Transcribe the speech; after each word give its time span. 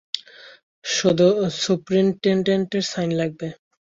শুধু 0.85 1.27
সুপারিনটেনডেন্টের 1.59 2.83
সাইন 2.91 3.11
লাগবে। 3.19 3.47